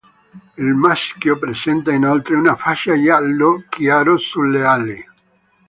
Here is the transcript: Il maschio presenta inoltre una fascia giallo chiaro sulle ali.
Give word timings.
Il 0.57 0.73
maschio 0.73 1.37
presenta 1.37 1.91
inoltre 1.91 2.33
una 2.33 2.55
fascia 2.55 2.99
giallo 2.99 3.65
chiaro 3.69 4.17
sulle 4.17 4.65
ali. 4.65 5.05